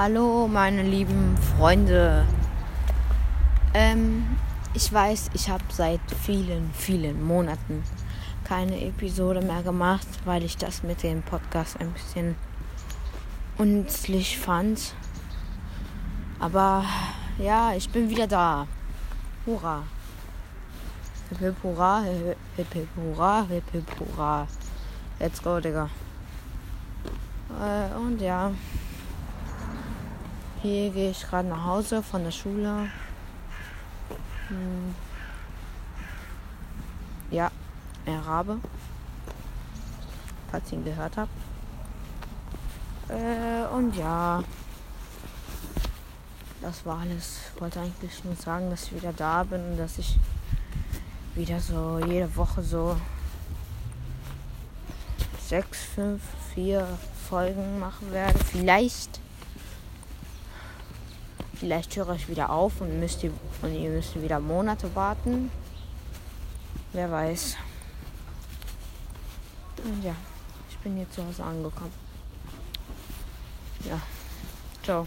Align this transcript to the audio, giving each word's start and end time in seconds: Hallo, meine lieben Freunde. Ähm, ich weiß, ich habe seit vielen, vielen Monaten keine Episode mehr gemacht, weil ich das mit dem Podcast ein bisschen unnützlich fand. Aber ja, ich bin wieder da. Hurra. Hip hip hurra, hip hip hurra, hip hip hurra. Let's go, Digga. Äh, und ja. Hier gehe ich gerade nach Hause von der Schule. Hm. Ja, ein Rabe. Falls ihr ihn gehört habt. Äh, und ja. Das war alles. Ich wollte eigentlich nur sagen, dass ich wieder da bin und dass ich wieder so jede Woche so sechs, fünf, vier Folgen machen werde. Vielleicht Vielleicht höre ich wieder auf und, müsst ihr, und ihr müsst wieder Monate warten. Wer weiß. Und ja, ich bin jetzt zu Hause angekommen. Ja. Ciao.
Hallo, 0.00 0.46
meine 0.46 0.84
lieben 0.84 1.36
Freunde. 1.56 2.24
Ähm, 3.74 4.24
ich 4.72 4.92
weiß, 4.92 5.30
ich 5.34 5.50
habe 5.50 5.64
seit 5.70 6.00
vielen, 6.24 6.70
vielen 6.72 7.20
Monaten 7.20 7.82
keine 8.44 8.80
Episode 8.80 9.42
mehr 9.42 9.64
gemacht, 9.64 10.06
weil 10.24 10.44
ich 10.44 10.56
das 10.56 10.84
mit 10.84 11.02
dem 11.02 11.22
Podcast 11.22 11.80
ein 11.80 11.90
bisschen 11.90 12.36
unnützlich 13.56 14.38
fand. 14.38 14.94
Aber 16.38 16.84
ja, 17.40 17.72
ich 17.74 17.90
bin 17.90 18.08
wieder 18.08 18.28
da. 18.28 18.68
Hurra. 19.46 19.82
Hip 21.30 21.38
hip 21.40 21.56
hurra, 21.64 22.04
hip 22.56 22.72
hip 22.72 22.88
hurra, 22.94 23.46
hip 23.48 23.64
hip 23.72 23.86
hurra. 23.98 24.46
Let's 25.18 25.42
go, 25.42 25.58
Digga. 25.58 25.90
Äh, 27.60 27.98
und 27.98 28.20
ja. 28.20 28.52
Hier 30.60 30.90
gehe 30.90 31.10
ich 31.10 31.22
gerade 31.22 31.48
nach 31.48 31.64
Hause 31.64 32.02
von 32.02 32.24
der 32.24 32.32
Schule. 32.32 32.88
Hm. 34.48 34.94
Ja, 37.30 37.52
ein 38.04 38.18
Rabe. 38.18 38.58
Falls 40.50 40.72
ihr 40.72 40.78
ihn 40.78 40.84
gehört 40.84 41.16
habt. 41.16 41.30
Äh, 43.08 43.72
und 43.72 43.94
ja. 43.94 44.42
Das 46.60 46.84
war 46.84 46.98
alles. 47.02 47.38
Ich 47.54 47.60
wollte 47.60 47.80
eigentlich 47.80 48.24
nur 48.24 48.34
sagen, 48.34 48.68
dass 48.68 48.84
ich 48.84 48.96
wieder 48.96 49.12
da 49.12 49.44
bin 49.44 49.62
und 49.72 49.76
dass 49.76 49.98
ich 49.98 50.18
wieder 51.36 51.60
so 51.60 52.00
jede 52.04 52.34
Woche 52.34 52.64
so 52.64 52.96
sechs, 55.40 55.84
fünf, 55.84 56.20
vier 56.52 56.98
Folgen 57.28 57.78
machen 57.78 58.10
werde. 58.10 58.38
Vielleicht 58.40 59.20
Vielleicht 61.58 61.96
höre 61.96 62.14
ich 62.14 62.28
wieder 62.28 62.50
auf 62.50 62.80
und, 62.80 63.00
müsst 63.00 63.24
ihr, 63.24 63.32
und 63.62 63.74
ihr 63.74 63.90
müsst 63.90 64.20
wieder 64.20 64.38
Monate 64.38 64.94
warten. 64.94 65.50
Wer 66.92 67.10
weiß. 67.10 67.56
Und 69.84 70.04
ja, 70.04 70.14
ich 70.70 70.78
bin 70.78 70.98
jetzt 70.98 71.14
zu 71.14 71.26
Hause 71.26 71.42
angekommen. 71.42 71.92
Ja. 73.84 74.00
Ciao. 74.84 75.06